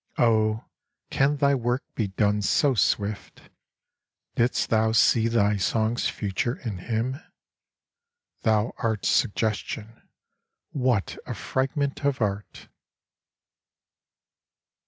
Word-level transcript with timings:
Oh, 0.17 0.65
can 1.11 1.37
thy 1.37 1.53
work 1.53 1.83
be 1.93 2.07
done 2.07 2.41
so 2.41 2.73
swift? 2.73 3.51
Didst 4.33 4.71
thou 4.71 4.93
see 4.93 5.27
thy 5.27 5.57
song's 5.57 6.09
future 6.09 6.55
in 6.57 6.79
him? 6.79 7.21
Thou 8.41 8.73
art 8.79 9.05
suggestion: 9.05 10.01
what 10.71 11.19
a 11.27 11.35
fragment 11.35 12.03
of 12.03 12.19
art 12.19 12.67